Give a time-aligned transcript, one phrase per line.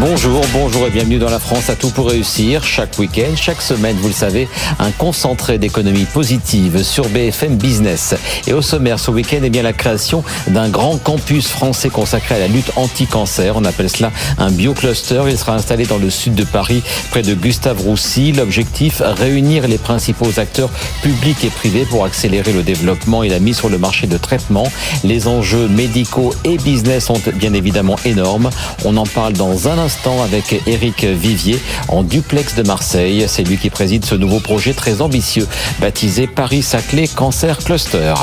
[0.00, 2.62] Bonjour, bonjour et bienvenue dans la France à tout pour réussir.
[2.62, 8.14] Chaque week-end, chaque semaine, vous le savez, un concentré d'économie positive sur BFM Business.
[8.46, 12.38] Et au sommaire ce week-end, eh bien la création d'un grand campus français consacré à
[12.38, 13.56] la lutte anti-cancer.
[13.56, 15.24] On appelle cela un biocluster.
[15.30, 18.30] Il sera installé dans le sud de Paris, près de Gustave Roussy.
[18.30, 20.70] L'objectif, réunir les principaux acteurs
[21.02, 24.70] publics et privés pour accélérer le développement et la mise sur le marché de traitement.
[25.02, 28.50] Les enjeux médicaux et business sont bien évidemment énormes.
[28.84, 29.87] On en parle dans un instant
[30.22, 33.24] avec Eric Vivier en duplex de Marseille.
[33.26, 35.46] C'est lui qui préside ce nouveau projet très ambitieux
[35.80, 38.14] baptisé Paris-Saclay Cancer Cluster.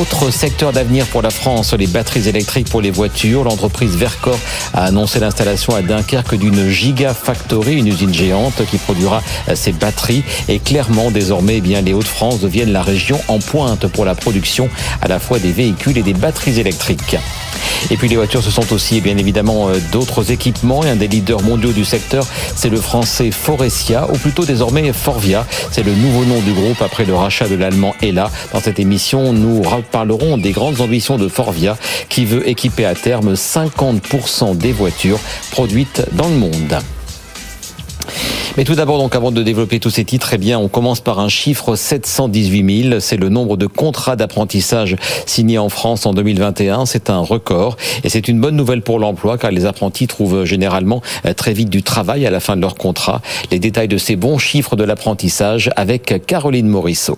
[0.00, 3.44] Autre secteur d'avenir pour la France, les batteries électriques pour les voitures.
[3.44, 4.38] L'entreprise Vercor
[4.74, 9.22] a annoncé l'installation à Dunkerque d'une gigafactory, une usine géante qui produira
[9.54, 10.24] ces batteries.
[10.48, 14.68] Et clairement, désormais, eh les Hauts-de-France deviennent la région en pointe pour la production
[15.00, 17.16] à la fois des véhicules et des batteries électriques.
[17.90, 21.08] Et puis les voitures, ce sont aussi bien évidemment euh, d'autres équipements et un des
[21.08, 25.46] leaders mondiaux du secteur, c'est le français Forestia, ou plutôt désormais Forvia.
[25.70, 28.30] C'est le nouveau nom du groupe après le rachat de l'allemand Ella.
[28.52, 31.76] Dans cette émission, nous parlerons des grandes ambitions de Forvia
[32.08, 35.18] qui veut équiper à terme 50% des voitures
[35.50, 36.78] produites dans le monde.
[38.58, 41.20] Mais tout d'abord, donc, avant de développer tous ces titres, eh bien, on commence par
[41.20, 43.00] un chiffre 718 000.
[43.00, 46.84] C'est le nombre de contrats d'apprentissage signés en France en 2021.
[46.84, 47.78] C'est un record.
[48.04, 51.70] Et c'est une bonne nouvelle pour l'emploi, car les apprentis trouvent généralement euh, très vite
[51.70, 53.22] du travail à la fin de leur contrat.
[53.50, 57.16] Les détails de ces bons chiffres de l'apprentissage avec Caroline Morisseau.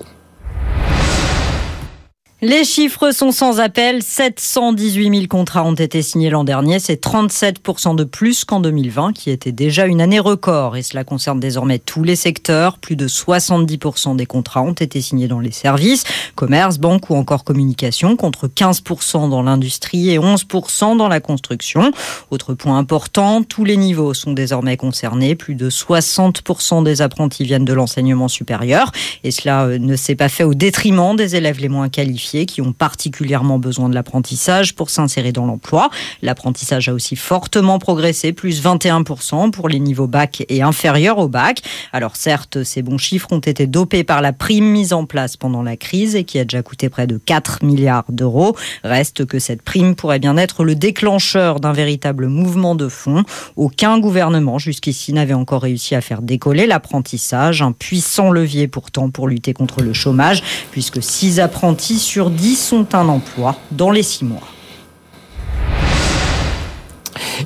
[2.46, 4.02] Les chiffres sont sans appel.
[4.02, 6.78] 718 000 contrats ont été signés l'an dernier.
[6.78, 10.76] C'est 37% de plus qu'en 2020, qui était déjà une année record.
[10.76, 12.76] Et cela concerne désormais tous les secteurs.
[12.76, 17.44] Plus de 70% des contrats ont été signés dans les services, commerce, banque ou encore
[17.44, 21.92] communication, contre 15% dans l'industrie et 11% dans la construction.
[22.30, 25.34] Autre point important, tous les niveaux sont désormais concernés.
[25.34, 28.92] Plus de 60% des apprentis viennent de l'enseignement supérieur.
[29.22, 32.60] Et cela euh, ne s'est pas fait au détriment des élèves les moins qualifiés qui
[32.60, 35.90] ont particulièrement besoin de l'apprentissage pour s'insérer dans l'emploi.
[36.22, 41.62] L'apprentissage a aussi fortement progressé, plus 21% pour les niveaux bac et inférieurs au bac.
[41.92, 45.62] Alors certes, ces bons chiffres ont été dopés par la prime mise en place pendant
[45.62, 48.56] la crise et qui a déjà coûté près de 4 milliards d'euros.
[48.82, 53.24] Reste que cette prime pourrait bien être le déclencheur d'un véritable mouvement de fond.
[53.56, 59.28] Aucun gouvernement jusqu'ici n'avait encore réussi à faire décoller l'apprentissage, un puissant levier pourtant pour
[59.28, 64.24] lutter contre le chômage, puisque 6 apprentis sur 10 sont un emploi dans les 6
[64.24, 64.48] mois.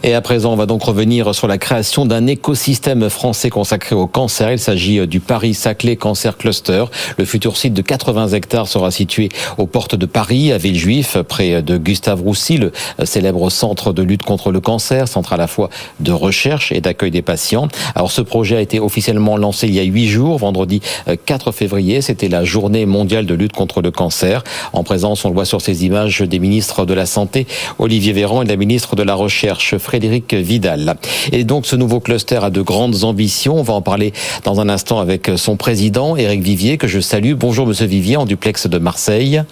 [0.02, 4.06] Et à présent, on va donc revenir sur la création d'un écosystème français consacré au
[4.06, 4.52] cancer.
[4.52, 6.84] Il s'agit du Paris-Saclay Cancer Cluster.
[7.16, 11.62] Le futur site de 80 hectares sera situé aux portes de Paris, à Villejuif, près
[11.62, 12.72] de Gustave Roussy, le
[13.04, 17.10] célèbre centre de lutte contre le cancer, centre à la fois de recherche et d'accueil
[17.10, 17.68] des patients.
[17.94, 20.80] Alors ce projet a été officiellement lancé il y a huit jours, vendredi
[21.26, 22.00] 4 février.
[22.02, 24.44] C'était la journée mondiale de lutte contre le cancer.
[24.72, 27.46] En présence, on le voit sur ces images, des ministres de la Santé,
[27.78, 30.96] Olivier Véran, et la ministre de la Recherche, Frédéric Vidal.
[31.32, 33.56] Et donc ce nouveau cluster a de grandes ambitions.
[33.56, 34.12] On va en parler
[34.44, 37.34] dans un instant avec son président, Éric Vivier, que je salue.
[37.34, 39.42] Bonjour Monsieur Vivier, en duplex de Marseille.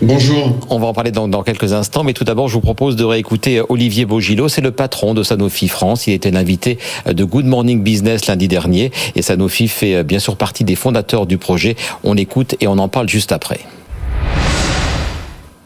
[0.00, 0.58] Bonjour.
[0.70, 3.60] On va en parler dans, quelques instants, mais tout d'abord, je vous propose de réécouter
[3.68, 4.48] Olivier Bogilo.
[4.48, 6.06] C'est le patron de Sanofi France.
[6.06, 8.90] Il était l'invité de Good Morning Business lundi dernier.
[9.14, 11.76] Et Sanofi fait bien sûr partie des fondateurs du projet.
[12.04, 13.60] On écoute et on en parle juste après.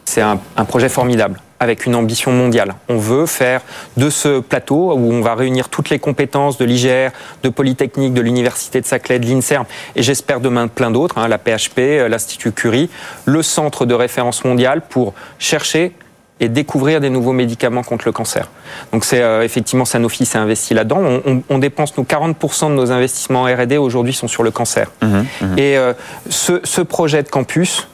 [0.05, 2.75] C'est un, un projet formidable avec une ambition mondiale.
[2.89, 3.61] On veut faire
[3.97, 7.11] de ce plateau où on va réunir toutes les compétences de l'IGR,
[7.43, 9.65] de Polytechnique, de l'Université de Saclay, de l'INSERM
[9.95, 12.89] et j'espère demain plein d'autres, hein, la PHP, euh, l'Institut Curie,
[13.25, 15.93] le centre de référence mondiale pour chercher
[16.39, 18.49] et découvrir des nouveaux médicaments contre le cancer.
[18.93, 21.01] Donc c'est euh, effectivement Sanofi s'est investi là-dedans.
[21.25, 24.91] On, on, dépense nous 40% de nos investissements en R&D aujourd'hui sont sur le cancer.
[25.01, 25.57] Mmh, mmh.
[25.57, 25.93] Et euh,
[26.29, 27.87] ce, ce projet de campus,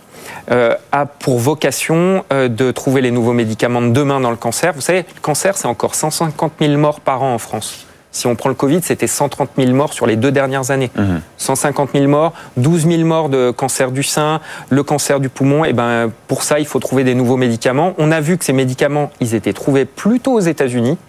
[0.91, 4.73] a pour vocation euh, de trouver les nouveaux médicaments de demain dans le cancer.
[4.73, 7.85] Vous savez, le cancer, c'est encore 150 000 morts par an en France.
[8.11, 10.91] Si on prend le Covid, c'était 130 000 morts sur les deux dernières années.
[11.37, 15.65] 150 000 morts, 12 000 morts de cancer du sein, le cancer du poumon.
[15.65, 17.95] Et ben pour ça, il faut trouver des nouveaux médicaments.
[17.97, 20.99] On a vu que ces médicaments, ils étaient trouvés plutôt aux États-Unis.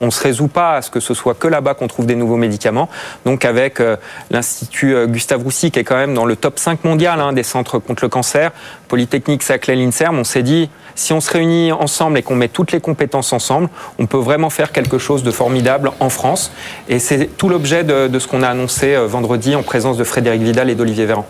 [0.00, 2.16] On ne se résout pas à ce que ce soit que là-bas qu'on trouve des
[2.16, 2.90] nouveaux médicaments.
[3.24, 3.96] Donc avec euh,
[4.30, 7.42] l'Institut euh, Gustave Roussy, qui est quand même dans le top 5 mondial hein, des
[7.42, 8.52] centres contre le cancer,
[8.88, 12.72] Polytechnique, Saclay, l'INSERM, on s'est dit, si on se réunit ensemble et qu'on met toutes
[12.72, 16.52] les compétences ensemble, on peut vraiment faire quelque chose de formidable en France.
[16.90, 20.04] Et c'est tout l'objet de, de ce qu'on a annoncé euh, vendredi en présence de
[20.04, 21.26] Frédéric Vidal et d'Olivier Véran.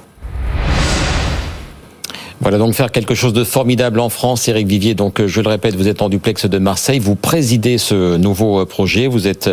[2.41, 4.47] Voilà donc faire quelque chose de formidable en France.
[4.47, 8.17] Eric Vivier, donc je le répète, vous êtes en duplex de Marseille, vous présidez ce
[8.17, 9.51] nouveau projet, vous êtes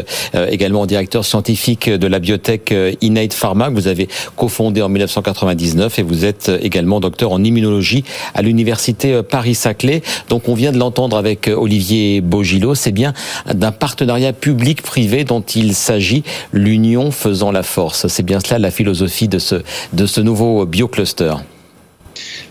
[0.49, 6.03] également directeur scientifique de la biotech Innate Pharma que vous avez cofondé en 1999 et
[6.03, 8.03] vous êtes également docteur en immunologie
[8.35, 10.01] à l'université Paris-Saclay.
[10.29, 13.13] Donc on vient de l'entendre avec Olivier Bogilo, c'est bien
[13.51, 18.07] d'un partenariat public-privé dont il s'agit, l'union faisant la force.
[18.07, 19.55] C'est bien cela la philosophie de ce,
[19.93, 21.35] de ce nouveau biocluster.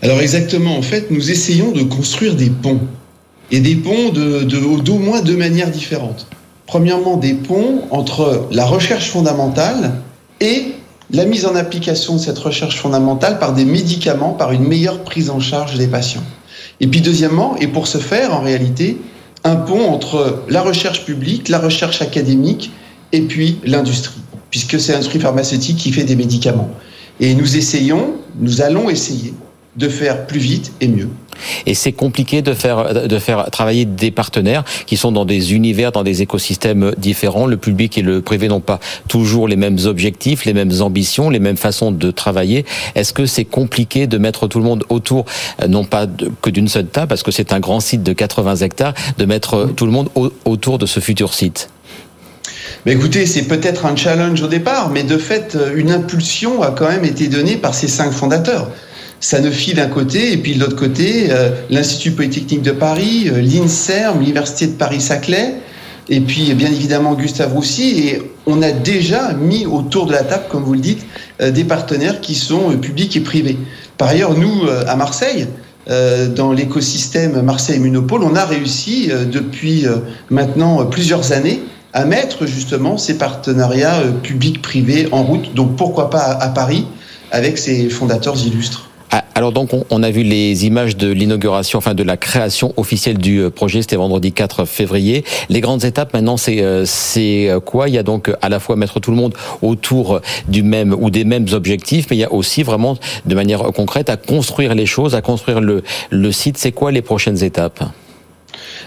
[0.03, 2.81] Alors exactement, en fait, nous essayons de construire des ponts.
[3.51, 6.27] Et des ponts de, d'au moins deux manières différentes.
[6.65, 9.93] Premièrement, des ponts entre la recherche fondamentale
[10.41, 10.73] et
[11.09, 15.29] la mise en application de cette recherche fondamentale par des médicaments, par une meilleure prise
[15.29, 16.23] en charge des patients.
[16.81, 18.97] Et puis deuxièmement, et pour ce faire, en réalité,
[19.45, 22.71] un pont entre la recherche publique, la recherche académique
[23.13, 24.19] et puis l'industrie,
[24.49, 26.71] puisque c'est l'industrie pharmaceutique qui fait des médicaments.
[27.21, 29.33] Et nous essayons, nous allons essayer
[29.75, 31.09] de faire plus vite et mieux.
[31.65, 35.91] Et c'est compliqué de faire, de faire travailler des partenaires qui sont dans des univers,
[35.91, 37.47] dans des écosystèmes différents.
[37.47, 41.39] Le public et le privé n'ont pas toujours les mêmes objectifs, les mêmes ambitions, les
[41.39, 42.65] mêmes façons de travailler.
[42.95, 45.25] Est-ce que c'est compliqué de mettre tout le monde autour,
[45.61, 46.05] euh, non pas
[46.41, 49.71] que d'une seule table, parce que c'est un grand site de 80 hectares, de mettre
[49.75, 50.09] tout le monde
[50.45, 51.69] autour de ce futur site?
[52.85, 56.87] Mais écoutez, c'est peut-être un challenge au départ, mais de fait, une impulsion a quand
[56.87, 58.69] même été donnée par ces cinq fondateurs.
[59.23, 64.19] Sanofi d'un côté, et puis de l'autre côté, euh, l'Institut Polytechnique de Paris, euh, l'INSERM,
[64.19, 65.55] l'Université de Paris-Saclay,
[66.09, 68.09] et puis bien évidemment Gustave Roussy.
[68.09, 71.05] Et on a déjà mis autour de la table, comme vous le dites,
[71.41, 73.57] euh, des partenaires qui sont publics et privés.
[73.97, 75.47] Par ailleurs, nous, à Marseille,
[76.35, 79.85] dans l'écosystème Marseille Immunopole, on a réussi depuis
[80.31, 81.61] maintenant plusieurs années
[81.93, 85.53] à mettre justement ces partenariats publics-privés en route.
[85.53, 86.87] Donc pourquoi pas à Paris
[87.31, 88.89] avec ces fondateurs illustres.
[89.15, 93.19] Ah, alors donc on a vu les images de l'inauguration, enfin de la création officielle
[93.19, 95.23] du euh, projet, c'était vendredi 4 février.
[95.49, 97.89] Les grandes étapes maintenant, c'est euh, c'est euh, quoi?
[97.89, 101.11] Il y a donc à la fois mettre tout le monde autour du même ou
[101.11, 104.87] des mêmes objectifs, mais il y a aussi vraiment de manière concrète à construire les
[104.87, 106.57] choses, à construire le, le site.
[106.57, 107.83] C'est quoi les prochaines étapes?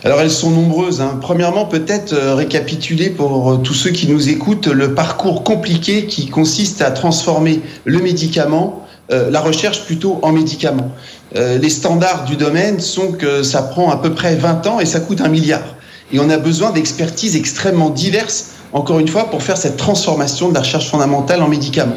[0.02, 1.00] Alors elles sont nombreuses.
[1.00, 1.20] Hein.
[1.20, 6.90] Premièrement, peut-être récapituler pour tous ceux qui nous écoutent le parcours compliqué qui consiste à
[6.90, 10.90] transformer le médicament euh, la recherche plutôt en médicaments.
[11.36, 14.86] Euh, les standards du domaine sont que ça prend à peu près 20 ans et
[14.86, 15.76] ça coûte un milliard.
[16.12, 20.54] Et on a besoin d'expertises extrêmement diverses, encore une fois, pour faire cette transformation de
[20.54, 21.96] la recherche fondamentale en médicaments.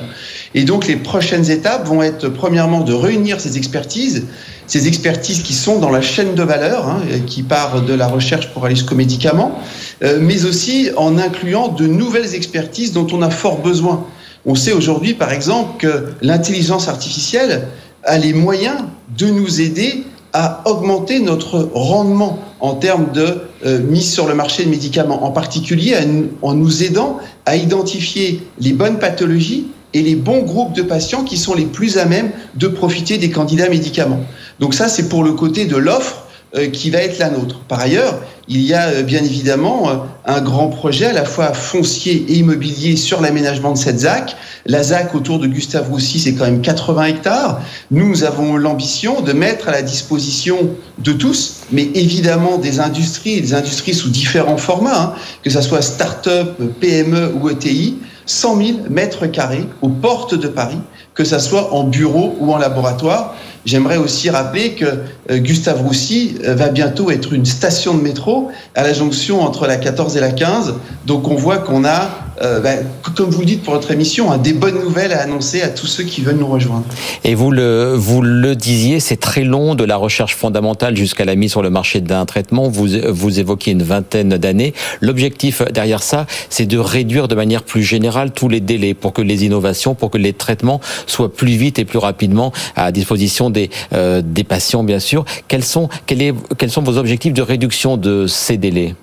[0.55, 4.25] Et donc les prochaines étapes vont être premièrement de réunir ces expertises,
[4.65, 8.51] ces expertises qui sont dans la chaîne de valeur, hein, qui part de la recherche
[8.53, 9.59] pour aller jusqu'aux médicaments,
[10.03, 14.05] euh, mais aussi en incluant de nouvelles expertises dont on a fort besoin.
[14.49, 17.67] On sait aujourd'hui, par exemple, que l'intelligence artificielle
[18.03, 18.79] a les moyens
[19.15, 24.65] de nous aider à augmenter notre rendement en termes de euh, mise sur le marché
[24.65, 25.95] de médicaments, en particulier
[26.41, 31.37] en nous aidant à identifier les bonnes pathologies et les bons groupes de patients qui
[31.37, 34.21] sont les plus à même de profiter des candidats médicaments.
[34.59, 36.25] Donc ça, c'est pour le côté de l'offre
[36.55, 37.59] euh, qui va être la nôtre.
[37.67, 38.19] Par ailleurs,
[38.49, 39.93] il y a euh, bien évidemment euh,
[40.25, 44.35] un grand projet à la fois foncier et immobilier sur l'aménagement de cette ZAC.
[44.65, 47.61] La ZAC autour de Gustave Roussy, c'est quand même 80 hectares.
[47.91, 53.53] Nous avons l'ambition de mettre à la disposition de tous, mais évidemment des industries, des
[53.53, 59.27] industries sous différents formats, hein, que ce soit start-up, PME ou ETI, 100 000 mètres
[59.27, 60.79] carrés aux portes de Paris,
[61.13, 63.35] que ce soit en bureau ou en laboratoire.
[63.65, 64.85] J'aimerais aussi rappeler que
[65.29, 69.67] euh, Gustave Roussy euh, va bientôt être une station de métro à la jonction entre
[69.67, 70.75] la 14 et la 15.
[71.05, 72.09] Donc on voit qu'on a,
[72.41, 75.61] euh, ben, comme vous le dites pour votre émission, hein, des bonnes nouvelles à annoncer
[75.61, 76.85] à tous ceux qui veulent nous rejoindre.
[77.23, 81.35] Et vous le, vous le disiez, c'est très long de la recherche fondamentale jusqu'à la
[81.35, 82.69] mise sur le marché d'un traitement.
[82.69, 84.73] Vous, vous évoquiez une vingtaine d'années.
[85.01, 89.21] L'objectif derrière ça, c'est de réduire de manière plus générale tous les délais pour que
[89.21, 93.69] les innovations, pour que les traitements soient plus vite et plus rapidement à disposition des,
[93.93, 95.25] euh, des patients, bien sûr.
[95.47, 98.95] Quels sont, quels sont vos objectifs de réduction de ces délais?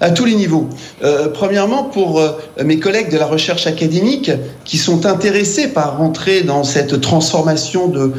[0.00, 0.68] À tous les niveaux.
[1.02, 2.32] Euh, premièrement, pour euh,
[2.64, 4.30] mes collègues de la recherche académique
[4.64, 8.12] qui sont intéressés par rentrer dans cette transformation de,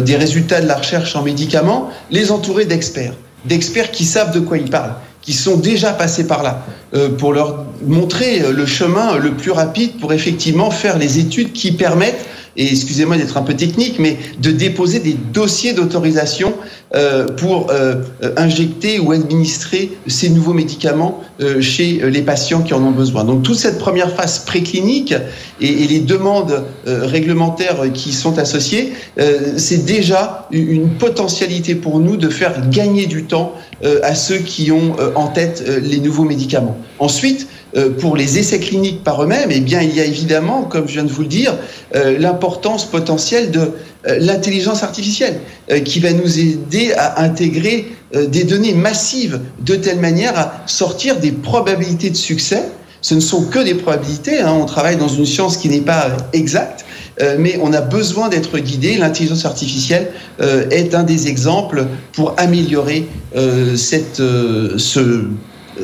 [0.00, 4.58] des résultats de la recherche en médicaments, les entourer d'experts, d'experts qui savent de quoi
[4.58, 6.64] ils parlent, qui sont déjà passés par là,
[7.18, 12.24] pour leur montrer le chemin le plus rapide pour effectivement faire les études qui permettent
[12.56, 16.54] et excusez-moi d'être un peu technique, mais de déposer des dossiers d'autorisation
[16.94, 18.02] euh, pour euh,
[18.36, 21.22] injecter ou administrer ces nouveaux médicaments
[21.60, 23.22] chez les patients qui en ont besoin.
[23.22, 25.14] Donc toute cette première phase préclinique
[25.60, 28.92] et, et les demandes réglementaires qui sont associées,
[29.56, 33.54] c'est déjà une potentialité pour nous de faire gagner du temps
[34.02, 36.76] à ceux qui ont en tête les nouveaux médicaments.
[36.98, 37.57] Ensuite, euh,
[38.00, 41.04] pour les essais cliniques par eux-mêmes, eh bien, il y a évidemment, comme je viens
[41.04, 41.54] de vous le dire,
[41.94, 45.40] euh, l'importance potentielle de euh, l'intelligence artificielle,
[45.84, 51.30] qui va nous aider à intégrer des données massives de telle manière à sortir des
[51.30, 52.62] probabilités de succès.
[53.02, 54.40] Ce ne sont que des probabilités.
[54.40, 54.56] Hein.
[54.58, 56.86] On travaille dans une science qui n'est pas exacte,
[57.38, 58.96] mais on a besoin d'être guidé.
[58.96, 60.10] L'intelligence artificielle
[60.40, 63.06] est un des exemples pour améliorer
[63.76, 65.26] cette, ce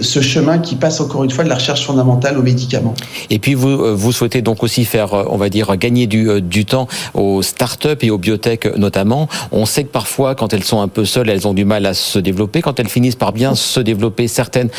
[0.01, 2.95] ce chemin qui passe encore une fois de la recherche fondamentale aux médicaments.
[3.31, 6.29] Et puis vous, euh, vous souhaitez donc aussi faire, euh, on va dire, gagner du,
[6.29, 9.29] euh, du temps aux start-up et aux biotech notamment.
[9.53, 11.95] On sait que parfois, quand elles sont un peu seules, elles ont du mal à
[11.95, 12.63] se développer.
[12.63, 14.71] Quand elles finissent par bien se développer, certaines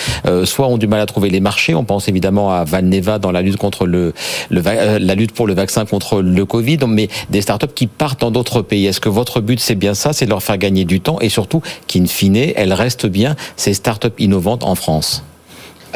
[0.44, 1.76] soit ont du mal à trouver les marchés.
[1.76, 4.14] On pense évidemment à Valneva dans la lutte contre le,
[4.50, 8.32] le la lutte pour le vaccin contre le Covid, mais des start-up qui partent dans
[8.32, 8.86] d'autres pays.
[8.88, 11.30] Est-ce que votre but c'est bien ça, c'est de leur faire gagner du temps et
[11.30, 15.05] surtout qu'in fine, elles restent bien ces start-up innovantes en France?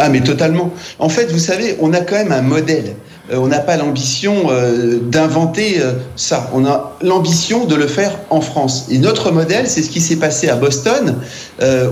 [0.02, 0.72] Ah, mais totalement.
[0.98, 2.96] En fait, vous savez, on a quand même un modèle.
[3.32, 6.50] Euh, on n'a pas l'ambition euh, d'inventer euh, ça.
[6.54, 8.88] On a l'ambition de le faire en France.
[8.90, 11.16] Et notre modèle, c'est ce qui s'est passé à Boston,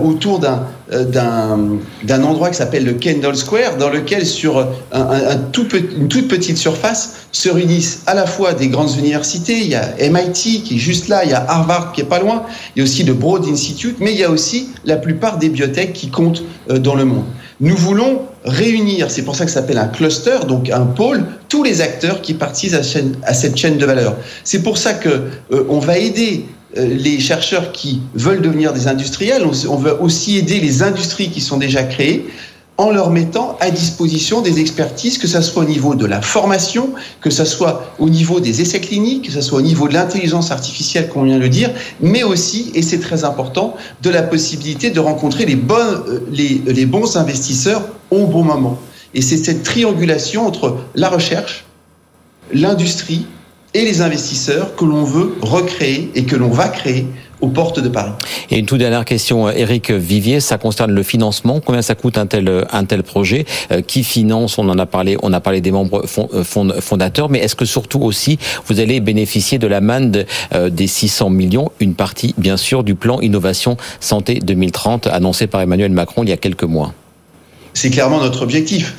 [0.02, 7.28] autour d'un endroit qui s'appelle le Kendall Square, dans lequel, sur une toute petite surface,
[7.34, 9.60] se réunissent à la fois des grandes universités.
[9.60, 12.20] Il y a MIT qui est juste là, il y a Harvard qui est pas
[12.20, 12.44] loin,
[12.76, 15.50] il y a aussi le Broad Institute, mais il y a aussi la plupart des
[15.50, 17.26] biotech qui comptent dans le monde.
[17.60, 21.64] Nous voulons réunir, c'est pour ça que ça s'appelle un cluster, donc un pôle, tous
[21.64, 22.80] les acteurs qui participent
[23.24, 24.16] à, cette chaîne de valeur.
[24.44, 26.46] C'est pour ça que euh, on va aider
[26.78, 31.30] euh, les chercheurs qui veulent devenir des industriels, on, on va aussi aider les industries
[31.30, 32.28] qui sont déjà créées
[32.78, 36.92] en leur mettant à disposition des expertises, que ce soit au niveau de la formation,
[37.22, 40.52] que ce soit au niveau des essais cliniques, que ce soit au niveau de l'intelligence
[40.52, 44.22] artificielle, comme on vient de le dire, mais aussi, et c'est très important, de la
[44.22, 47.82] possibilité de rencontrer euh, les, les bons investisseurs
[48.12, 48.78] au bon moment.
[49.16, 51.66] Et c'est cette triangulation entre la recherche,
[52.54, 53.26] l'industrie
[53.74, 57.08] et les investisseurs que l'on veut recréer et que l'on va créer
[57.41, 58.12] aux portes de Paris.
[58.50, 61.60] Et une toute dernière question, Eric Vivier, ça concerne le financement.
[61.63, 63.46] Combien ça coûte un tel, un tel projet?
[63.72, 64.58] Euh, Qui finance?
[64.58, 66.03] On en a parlé, on a parlé des membres
[66.34, 66.44] euh,
[66.82, 71.29] fondateurs, mais est-ce que surtout aussi vous allez bénéficier de la manne euh, des 600
[71.29, 76.29] millions, une partie bien sûr du plan Innovation Santé 2030 annoncé par Emmanuel Macron il
[76.29, 76.94] y a quelques mois
[77.74, 78.96] c'est clairement notre objectif.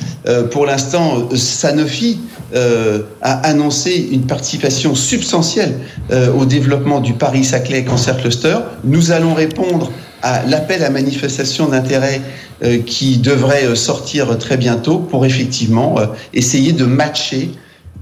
[0.52, 2.21] pour l'instant, Sanofi
[2.55, 5.75] euh, a annoncé une participation substantielle
[6.11, 8.57] euh, au développement du Paris-Saclay Cancer Cluster.
[8.85, 12.21] Nous allons répondre à l'appel à manifestation d'intérêt
[12.62, 15.97] euh, qui devrait sortir très bientôt pour effectivement
[16.33, 17.50] essayer de matcher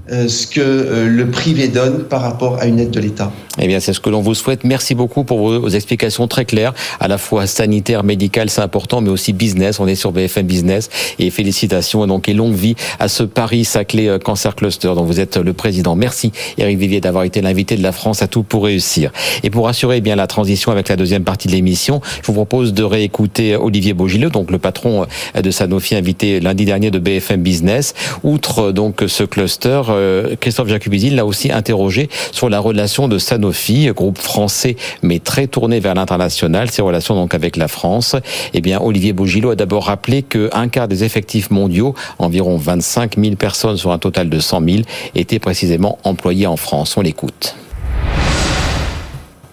[0.09, 3.29] euh, ce que euh, le privé donne par rapport à une aide de l'État.
[3.59, 4.63] Eh bien, c'est ce que l'on vous souhaite.
[4.63, 9.09] Merci beaucoup pour vos explications très claires, à la fois sanitaire, médical, c'est important, mais
[9.09, 9.79] aussi business.
[9.79, 14.07] On est sur BFM Business et félicitations et donc et longue vie à ce Paris-Saclay
[14.07, 15.95] euh, Cancer Cluster dont vous êtes le président.
[15.95, 19.11] Merci Eric Vivier d'avoir été l'invité de la France à tout pour réussir.
[19.43, 22.33] Et pour assurer eh bien la transition avec la deuxième partie de l'émission, je vous
[22.33, 27.41] propose de réécouter Olivier Beaugilleux, donc le patron de Sanofi, invité lundi dernier de BFM
[27.41, 27.93] Business.
[28.23, 33.46] Outre donc ce cluster, euh, Christophe Jacubizil l'a aussi interrogé sur la relation de Sanofi,
[33.93, 38.15] groupe français mais très tourné vers l'international, ses relations donc avec la France.
[38.53, 43.35] Eh bien, Olivier Bougilot a d'abord rappelé qu'un quart des effectifs mondiaux, environ 25 000
[43.35, 44.77] personnes sur un total de 100 000,
[45.15, 46.97] étaient précisément employés en France.
[46.97, 47.55] On l'écoute.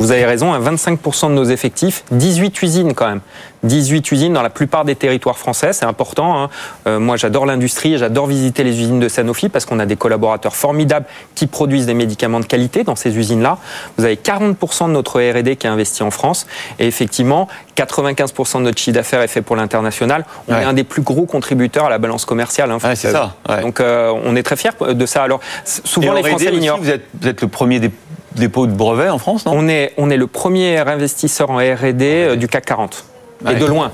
[0.04, 3.23] Vous avez raison, à 25% de nos effectifs, 18 usines quand même.
[3.62, 6.38] 18 usines dans la plupart des territoires français, c'est important.
[6.38, 6.50] Hein.
[6.87, 10.54] Euh, moi, j'adore l'industrie j'adore visiter les usines de Sanofi parce qu'on a des collaborateurs
[10.56, 13.56] formidables qui produisent des médicaments de qualité dans ces usines-là.
[13.96, 16.46] Vous avez 40% de notre R&D qui est investi en France
[16.78, 20.26] et effectivement, 95% de notre chiffre d'affaires est fait pour l'international.
[20.49, 22.70] On est un des plus gros contributeurs à la balance commerciale.
[22.70, 23.37] Hein, c'est ça.
[23.62, 25.23] Donc, euh, on est très fiers de ça.
[25.23, 26.78] Alors, souvent les Français l'ignorent.
[26.78, 27.90] Vous êtes, vous êtes le premier des
[28.34, 29.52] dépôt de brevets en France, non?
[29.54, 33.04] On est, on est le premier investisseur en R&D euh, du CAC 40.
[33.50, 33.92] Et de loin.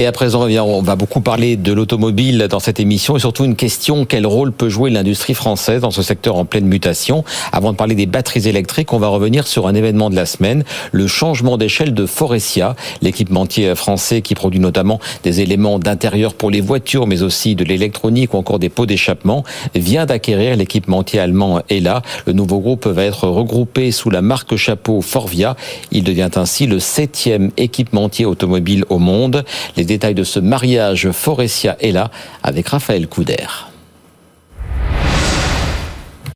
[0.00, 3.44] Et à présent, eh on va beaucoup parler de l'automobile dans cette émission et surtout
[3.44, 7.22] une question quel rôle peut jouer l'industrie française dans ce secteur en pleine mutation?
[7.52, 10.64] Avant de parler des batteries électriques, on va revenir sur un événement de la semaine,
[10.90, 16.62] le changement d'échelle de Forestia, l'équipementier français qui produit notamment des éléments d'intérieur pour les
[16.62, 22.00] voitures, mais aussi de l'électronique ou encore des pots d'échappement, vient d'acquérir l'équipementier allemand ELA.
[22.24, 25.56] Le nouveau groupe va être regroupé sous la marque chapeau Forvia.
[25.92, 29.44] Il devient ainsi le septième équipementier automobile au monde.
[29.90, 32.10] Détails de ce mariage Forestia-ELA
[32.44, 33.46] avec Raphaël Couder.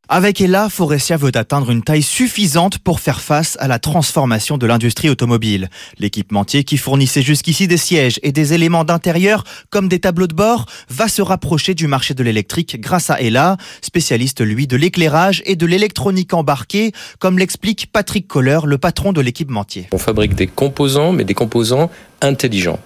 [0.09, 4.67] Avec Ella, Forestia veut atteindre une taille suffisante pour faire face à la transformation de
[4.67, 5.71] l'industrie automobile.
[5.99, 10.67] L'équipementier qui fournissait jusqu'ici des sièges et des éléments d'intérieur comme des tableaux de bord
[10.91, 15.57] va se rapprocher du marché de l'électrique grâce à Ella, spécialiste lui de l'éclairage et
[15.57, 19.89] de l'électronique embarquée, comme l'explique Patrick Kohler, le patron de l'équipementier.
[19.93, 21.89] On fabrique des composants, mais des composants
[22.21, 22.81] intelligents.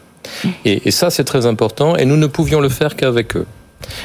[0.64, 3.46] Et, et ça, c'est très important, et nous ne pouvions le faire qu'avec eux.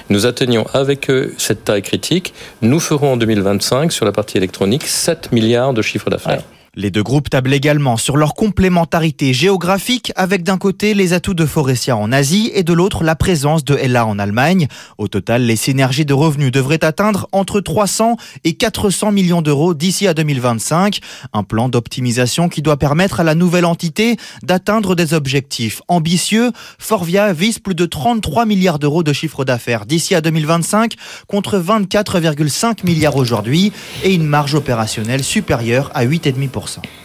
[0.09, 2.33] Nous atteignons avec eux cette taille critique.
[2.61, 6.43] Nous ferons en 2025, sur la partie électronique, 7 milliards de chiffres d'affaires.
[6.75, 11.45] Les deux groupes tablent également sur leur complémentarité géographique avec d'un côté les atouts de
[11.45, 14.67] Forestia en Asie et de l'autre la présence de Ella en Allemagne.
[14.97, 20.07] Au total, les synergies de revenus devraient atteindre entre 300 et 400 millions d'euros d'ici
[20.07, 20.97] à 2025.
[21.31, 26.51] Un plan d'optimisation qui doit permettre à la nouvelle entité d'atteindre des objectifs ambitieux.
[26.79, 30.95] Forvia vise plus de 33 milliards d'euros de chiffre d'affaires d'ici à 2025
[31.27, 33.71] contre 24,5 milliards aujourd'hui
[34.03, 36.62] et une marge opérationnelle supérieure à 8,5%.
[36.65, 37.02] 100%.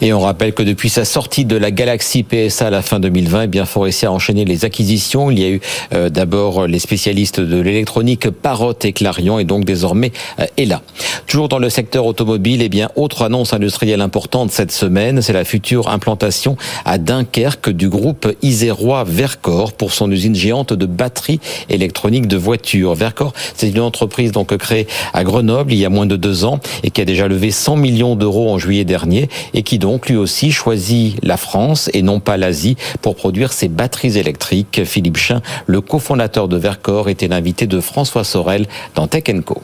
[0.00, 3.42] Et on rappelle que depuis sa sortie de la Galaxy PSA à la fin 2020,
[3.42, 5.30] eh bien Forestia a enchaîné les acquisitions.
[5.30, 5.60] Il y a eu
[5.94, 10.82] euh, d'abord les spécialistes de l'électronique Parrot et Clarion et donc désormais euh, Ella.
[11.26, 15.44] Toujours dans le secteur automobile, eh bien autre annonce industrielle importante cette semaine, c'est la
[15.44, 22.26] future implantation à Dunkerque du groupe Isérois Vercor pour son usine géante de batteries électroniques
[22.26, 22.94] de voitures.
[22.94, 26.60] Vercor, c'est une entreprise donc créée à Grenoble il y a moins de deux ans
[26.82, 30.52] et qui a déjà levé 100 millions d'euros en juillet dernier et qui lui aussi
[30.52, 34.84] choisit la France et non pas l'Asie pour produire ses batteries électriques.
[34.84, 39.62] Philippe Chin, le cofondateur de Vercor, était l'invité de François Sorel dans Tech Co.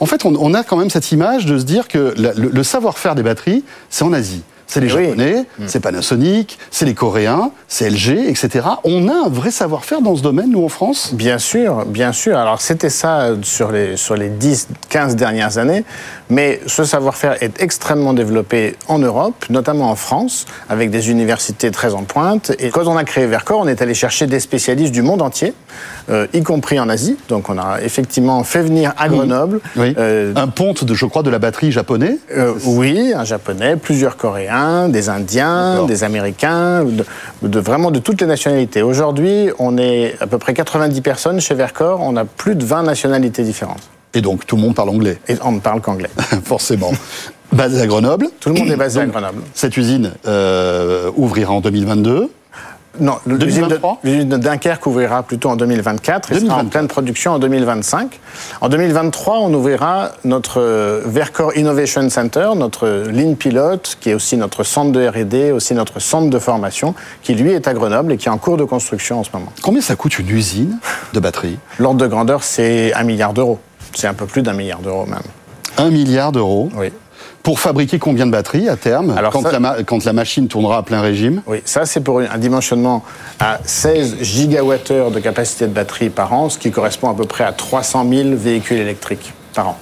[0.00, 3.24] En fait, on, a quand même cette image de se dire que le savoir-faire des
[3.24, 5.64] batteries, c'est en Asie c'est les Japonais, mm.
[5.66, 8.66] c'est Panasonic, c'est les Coréens, c'est LG, etc.
[8.84, 11.14] On a un vrai savoir-faire dans ce domaine, nous, en France?
[11.14, 12.36] Bien sûr, bien sûr.
[12.36, 15.84] Alors, c'était ça sur les, sur les 10, 15 dernières années,
[16.28, 21.94] mais ce savoir-faire est extrêmement développé en Europe, notamment en France, avec des universités très
[21.94, 22.52] en pointe.
[22.58, 25.54] Et quand on a créé Vercor, on est allé chercher des spécialistes du monde entier,
[26.10, 27.16] euh, y compris en Asie.
[27.30, 29.60] Donc, on a effectivement fait venir à Grenoble...
[29.78, 32.18] Euh, un ponte, de, je crois, de la batterie japonais?
[32.36, 34.57] Euh, Oui, un japonais, plusieurs Coréens
[34.88, 36.84] des Indiens, des Américains,
[37.42, 38.82] de, vraiment de toutes les nationalités.
[38.82, 42.82] Aujourd'hui, on est à peu près 90 personnes chez Vercor, on a plus de 20
[42.82, 43.82] nationalités différentes.
[44.14, 46.10] Et donc tout le monde parle anglais Et on ne parle qu'anglais.
[46.44, 46.92] Forcément.
[47.52, 48.28] Basé à Grenoble.
[48.40, 49.42] Tout le monde est basé à Grenoble.
[49.54, 52.30] Cette usine euh, ouvrira en 2022.
[53.00, 58.18] Non, l'usine de, Dunkerque ouvrira plutôt en 2024 et sera en pleine production en 2025.
[58.60, 64.36] En 2023, on ouvrira notre euh, Vercor Innovation Center, notre ligne pilote, qui est aussi
[64.36, 68.16] notre centre de R&D, aussi notre centre de formation, qui lui est à Grenoble et
[68.16, 69.52] qui est en cours de construction en ce moment.
[69.62, 70.78] Combien ça coûte une usine
[71.12, 71.58] de batterie?
[71.78, 73.58] L'ordre de grandeur, c'est un milliard d'euros.
[73.94, 75.22] C'est un peu plus d'un milliard d'euros même.
[75.76, 76.68] Un milliard d'euros?
[76.74, 76.92] Oui.
[77.42, 79.14] Pour fabriquer combien de batteries à terme
[79.86, 81.42] quand, la machine tournera à plein régime?
[81.46, 83.04] Oui, ça c'est pour un dimensionnement
[83.40, 87.44] à 16 gigawattheures de capacité de batterie par an, ce qui correspond à peu près
[87.44, 89.78] à 300 000 véhicules électriques par an.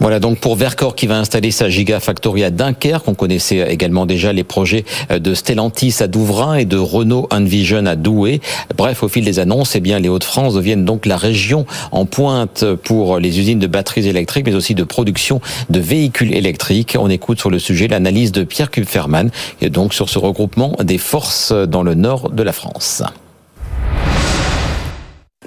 [0.00, 3.08] Voilà donc pour Vercor qui va installer sa Gigafactory à Dunkerque.
[3.08, 7.84] On connaissait également déjà les projets euh, de Stellantis à Douvrin et de Renault Envision
[7.86, 8.40] à Douai.
[8.76, 12.64] Bref, au fil des annonces, eh bien les Hauts-de-France deviennent donc la région en pointe
[12.84, 16.96] pour les usines de batteries électriques, mais aussi de production de véhicules électriques.
[16.98, 19.30] On écoute sur le sujet l'analyse de Pierre Kupferman
[19.60, 23.02] et donc sur ce regroupement des forces dans le nord de la France.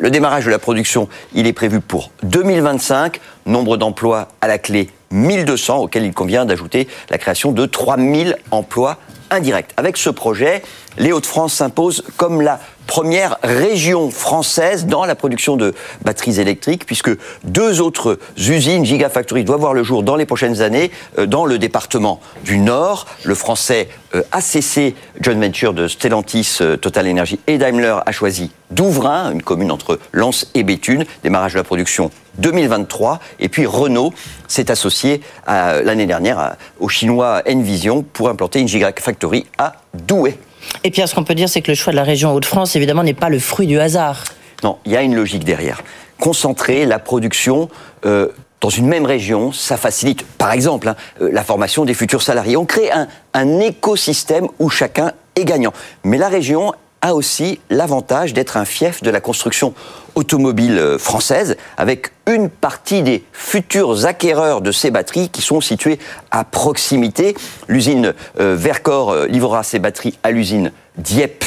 [0.02, 3.20] Le démarrage de la production, il est prévu pour 2025.
[3.46, 8.98] Nombre d'emplois à la clé 1200, auquel il convient d'ajouter la création de 3000 emplois
[9.30, 9.70] indirects.
[9.78, 10.64] Avec ce projet,
[10.98, 12.60] les Hauts-de-France s'imposent comme la
[12.92, 15.74] première région française dans la production de
[16.04, 17.12] batteries électriques, puisque
[17.46, 21.58] deux autres usines Gigafactory doivent voir le jour dans les prochaines années euh, dans le
[21.58, 23.06] département du Nord.
[23.24, 28.52] Le français euh, ACC Joint Venture de Stellantis, euh, Total Energy et Daimler a choisi
[28.72, 33.20] Douvrin, une commune entre Lens et Béthune, démarrage de la production 2023.
[33.40, 34.14] Et puis Renault
[34.50, 40.38] s'est associé l'année dernière au chinois Envision pour implanter une Gigafactory à Douai.
[40.84, 43.04] Et Pierre, ce qu'on peut dire, c'est que le choix de la région Hauts-de-France, évidemment,
[43.04, 44.24] n'est pas le fruit du hasard.
[44.64, 45.82] Non, il y a une logique derrière.
[46.20, 47.70] Concentrer la production
[48.06, 48.30] euh,
[48.62, 52.58] dans une même région, ça facilite, par exemple, hein, euh, la formation des futurs salariés.
[52.58, 55.74] On crée un, un écosystème où chacun est gagnant.
[56.04, 59.74] Mais la région a aussi l'avantage d'être un fief de la construction
[60.16, 66.00] automobile euh, française, avec une partie des futurs acquéreurs de ces batteries qui sont situés
[66.30, 67.36] à proximité.
[67.68, 71.46] L'usine euh, Vercor euh, livrera ses batteries à l'usine Dieppe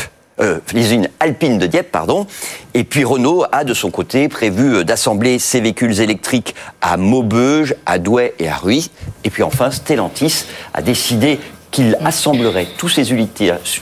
[0.73, 2.27] l'usine alpine de Dieppe, pardon.
[2.75, 8.01] Et puis Renault a de son côté prévu d'assembler ses véhicules électriques à Maubeuge, à
[8.01, 8.90] Douai et à Ruy.
[9.23, 11.38] Et puis enfin, Stellantis a décidé
[11.71, 13.05] qu'il assemblerait tous ses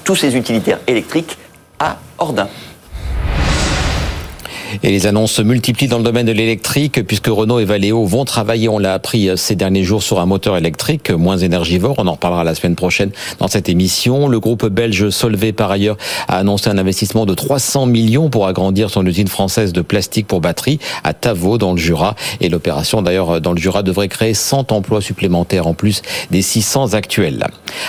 [0.04, 1.38] tous ses utilitaires électriques
[1.82, 2.48] à Ordin.
[4.82, 8.24] Et les annonces se multiplient dans le domaine de l'électrique, puisque Renault et Valeo vont
[8.24, 11.96] travailler, on l'a appris ces derniers jours, sur un moteur électrique moins énergivore.
[11.98, 14.28] On en reparlera la semaine prochaine dans cette émission.
[14.28, 15.96] Le groupe belge Solvay, par ailleurs,
[16.28, 20.40] a annoncé un investissement de 300 millions pour agrandir son usine française de plastique pour
[20.40, 22.14] batterie à Tavaux, dans le Jura.
[22.40, 26.94] Et l'opération, d'ailleurs, dans le Jura, devrait créer 100 emplois supplémentaires en plus des 600
[26.94, 27.46] actuels.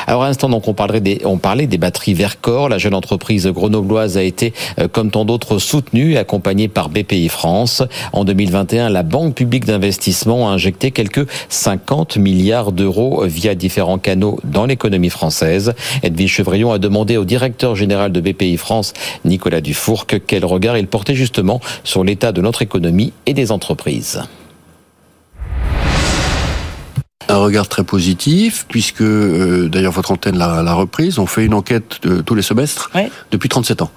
[0.07, 2.69] Alors, à l'instant, on, parlerait des, on parlait des batteries Vercor.
[2.69, 7.29] La jeune entreprise grenobloise a été, euh, comme tant d'autres, soutenue et accompagnée par BPI
[7.29, 7.83] France.
[8.11, 14.39] En 2021, la Banque publique d'investissement a injecté quelques 50 milliards d'euros via différents canaux
[14.43, 15.73] dans l'économie française.
[16.01, 18.93] Edwige Chevrillon a demandé au directeur général de BPI France,
[19.25, 24.21] Nicolas Dufourc, quel regard il portait justement sur l'état de notre économie et des entreprises
[27.33, 31.19] un regard très positif, puisque euh, d'ailleurs votre antenne l'a reprise.
[31.19, 32.91] On fait une enquête de, tous les semestres
[33.31, 33.91] depuis 37 ans.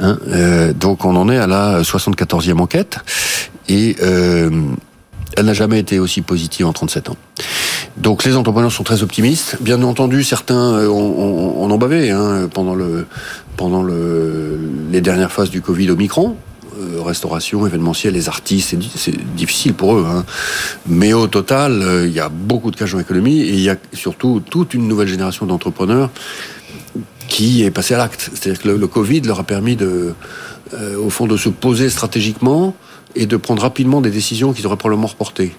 [0.00, 2.98] Hein, euh, donc on en est à la 74e enquête
[3.68, 4.50] et euh,
[5.36, 7.16] elle n'a jamais été aussi positive en 37 ans.
[7.96, 9.56] Donc les entrepreneurs sont très optimistes.
[9.60, 13.06] Bien entendu, certains ont, en bavé hein, pendant le
[13.56, 14.58] pendant le,
[14.90, 16.36] les dernières phases du Covid au Micron.
[16.80, 20.06] Euh, restauration, événementiel, les artistes, c'est difficile pour eux.
[20.08, 20.24] Hein.
[20.86, 23.70] Mais au total, euh, il y a beaucoup de cash dans l'économie et il y
[23.70, 26.10] a surtout toute une nouvelle génération d'entrepreneurs
[27.28, 28.30] qui est passée à l'acte.
[28.32, 30.14] C'est-à-dire que le, Covid leur a permis de,
[30.72, 32.74] euh, au fond, de se poser stratégiquement
[33.14, 35.54] et de prendre rapidement des décisions qu'ils auraient probablement reportées.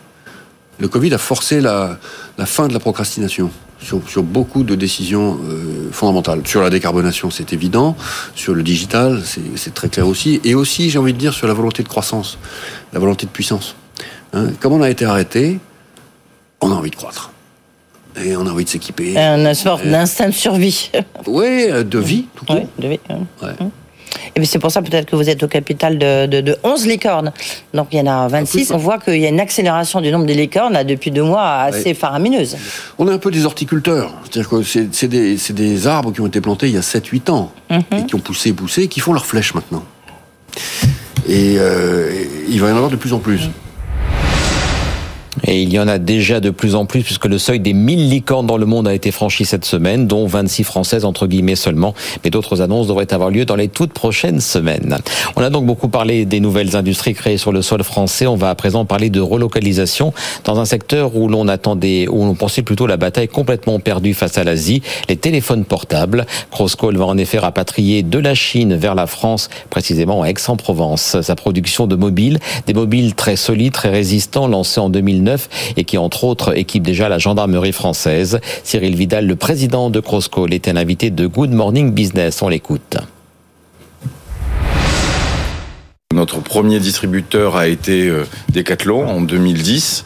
[0.79, 1.97] Le Covid a forcé la,
[2.38, 3.49] la fin de la procrastination
[3.81, 6.41] sur, sur beaucoup de décisions euh, fondamentales.
[6.45, 7.95] Sur la décarbonation, c'est évident.
[8.35, 9.21] Sur le digital,
[9.55, 10.41] c'est très clair aussi.
[10.43, 12.38] Et aussi, j'ai envie de dire, sur la volonté de croissance,
[12.93, 13.75] la volonté de puissance.
[14.33, 15.59] Hein, comme on a été arrêté,
[16.61, 17.31] on a envie de croître.
[18.23, 19.17] Et on a envie de s'équiper.
[19.17, 20.89] Un sorte d'instinct de survie.
[21.27, 22.99] Oui, de vie, tout Oui, de vie.
[23.09, 23.49] Ouais.
[23.59, 23.71] Hum.
[24.36, 27.32] Et c'est pour ça peut-être que vous êtes au capital de, de, de 11 licornes.
[27.74, 28.72] Donc il y en a 26.
[28.72, 31.94] On voit qu'il y a une accélération du nombre des licornes depuis deux mois assez
[31.94, 32.58] faramineuse.
[32.98, 34.12] On est un peu des horticulteurs.
[34.24, 37.52] C'est-à-dire que c'est des, des, arbres qui ont été plantés il y a 7-8 ans
[37.70, 37.82] mhm.
[37.98, 39.84] et qui ont poussé, poussé, et qui font leurs flèches maintenant.
[41.28, 42.12] Et euh,
[42.48, 43.50] il va y en avoir de plus en plus.
[45.56, 48.10] Et il y en a déjà de plus en plus puisque le seuil des 1000
[48.10, 51.94] licornes dans le monde a été franchi cette semaine, dont 26 françaises entre guillemets seulement.
[52.26, 54.98] Mais d'autres annonces devraient avoir lieu dans les toutes prochaines semaines.
[55.38, 58.28] On a donc beaucoup parlé des nouvelles industries créées sur le sol français.
[58.28, 60.13] On va à présent parler de relocalisation
[60.44, 64.38] dans un secteur où l'on attendait, où l'on pensait plutôt la bataille complètement perdue face
[64.38, 66.26] à l'Asie, les téléphones portables.
[66.52, 71.22] Crosscall va en effet rapatrier de la Chine vers la France, précisément à Aix-en-Provence.
[71.22, 75.44] Sa production de mobiles, des mobiles très solides, très résistants, lancés en 2009
[75.77, 78.39] et qui, entre autres, équipe déjà la gendarmerie française.
[78.63, 82.41] Cyril Vidal, le président de Crosscall, était un invité de Good Morning Business.
[82.41, 82.97] On l'écoute.
[86.15, 90.06] Notre premier distributeur a été euh, Decathlon en 2010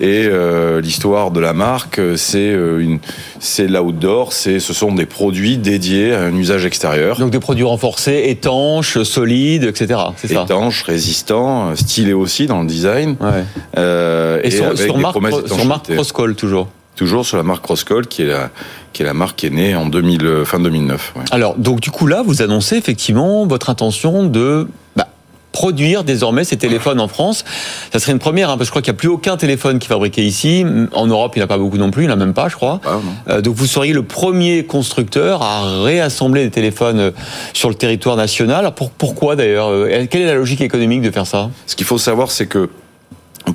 [0.00, 2.98] et euh, l'histoire de la marque c'est euh, une
[3.38, 7.18] c'est l'outdoor, c'est ce sont des produits dédiés à un usage extérieur.
[7.18, 10.00] Donc des produits renforcés, étanches, solides, etc.
[10.16, 10.42] C'est ça?
[10.42, 13.16] Étanches, résistants, stylés aussi dans le design.
[13.20, 14.40] Ouais.
[14.42, 16.66] et, sur, sur, marque, sur marque Crosscall toujours?
[16.96, 18.50] Toujours sur la marque Crosscall qui est la
[18.92, 21.14] qui est la marque qui est née en 2000, fin 2009.
[21.30, 25.08] Alors donc du coup là vous annoncez effectivement votre intention de bah,
[25.54, 27.44] produire désormais ces téléphones en France.
[27.92, 29.78] Ça serait une première, hein, parce que je crois qu'il n'y a plus aucun téléphone
[29.78, 30.66] qui est fabriqué ici.
[30.92, 32.34] En Europe, il n'y en a pas beaucoup non plus, il n'y en a même
[32.34, 32.80] pas, je crois.
[33.28, 37.10] Euh, donc vous seriez le premier constructeur à réassembler des téléphones euh,
[37.52, 38.74] sur le territoire national.
[38.74, 39.70] Pour, pourquoi d'ailleurs
[40.10, 41.50] Quelle est la logique économique de faire ça?
[41.66, 42.68] Ce qu'il faut savoir, c'est que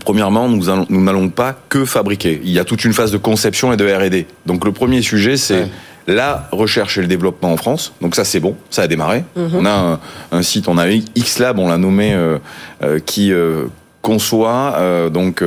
[0.06, 2.40] Premièrement, nous n'allons pas que fabriquer.
[2.44, 4.28] Il y a toute une phase de conception et de R&D.
[4.46, 5.68] Donc le premier sujet, c'est
[6.10, 7.94] la recherche et le développement en France.
[8.02, 9.24] Donc ça, c'est bon, ça a démarré.
[9.36, 9.50] Mhm.
[9.54, 10.00] On a
[10.32, 12.40] un, site, on a X-Lab, on l'a nommé, euh,
[12.84, 13.66] euh, qui euh,
[14.02, 14.80] conçoit
[15.12, 15.44] donc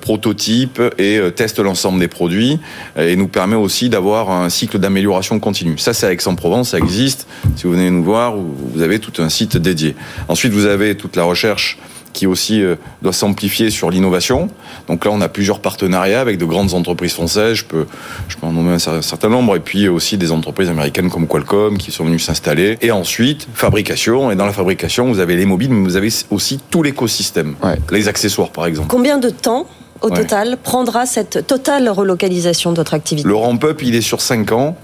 [0.00, 2.60] prototype et teste l'ensemble des produits
[2.96, 5.76] et nous permet aussi d'avoir un cycle d'amélioration continue.
[5.76, 7.26] Ça, c'est à Aix-en-Provence, ça existe.
[7.56, 9.96] Si vous venez nous voir, vous avez tout un site dédié.
[10.28, 11.78] Ensuite, vous avez toute la recherche
[12.12, 14.48] qui aussi euh, doit s'amplifier sur l'innovation.
[14.88, 17.54] Donc là, on a plusieurs partenariats avec de grandes entreprises françaises.
[17.54, 17.86] Je peux,
[18.28, 19.56] je peux en nommer un certain nombre.
[19.56, 22.78] Et puis aussi des entreprises américaines comme Qualcomm qui sont venues s'installer.
[22.80, 24.30] Et ensuite, fabrication.
[24.30, 27.54] Et dans la fabrication, vous avez les mobiles, mais vous avez aussi tout l'écosystème.
[27.90, 28.88] Les accessoires, par exemple.
[28.88, 29.66] Combien de temps
[30.00, 33.28] au total prendra cette totale relocalisation de votre activité?
[33.28, 34.76] Le ramp-up, il est sur 5 ans.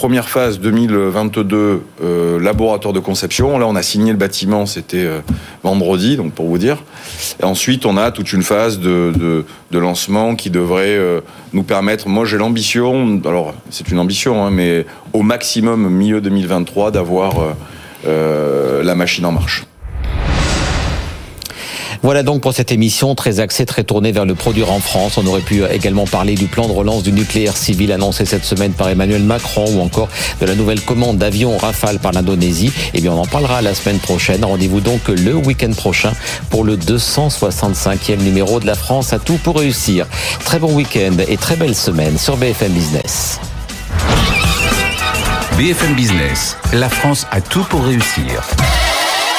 [0.00, 3.58] Première phase 2022, euh, laboratoire de conception.
[3.58, 5.20] Là, on a signé le bâtiment, c'était euh,
[5.62, 6.78] vendredi, donc pour vous dire.
[7.38, 11.20] Et ensuite, on a toute une phase de, de, lancement qui devrait euh,
[11.52, 12.08] nous permettre.
[12.08, 17.34] Moi, j'ai l'ambition, alors c'est une ambition, hein, mais au maximum milieu 2023 d'avoir
[18.06, 19.66] la machine en marche.
[22.02, 25.18] Voilà donc pour cette émission très axée, très tournée vers le produire en France.
[25.18, 28.72] On aurait pu également parler du plan de relance du nucléaire civil annoncé cette semaine
[28.72, 30.08] par Emmanuel Macron ou encore
[30.40, 32.72] de la nouvelle commande d'avions Rafale par l'Indonésie.
[32.94, 34.42] Eh bien, on en parlera la semaine prochaine.
[34.44, 36.12] Rendez-vous donc le week-end prochain
[36.48, 40.06] pour le 265e numéro de la France à tout pour réussir.
[40.44, 43.38] Très bon week-end et très belle semaine sur BFM Business.
[45.58, 48.42] BFM Business, la France a tout pour réussir.